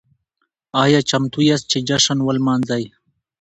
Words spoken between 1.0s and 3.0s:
چمتو ياست چې جشن ولمانځئ؟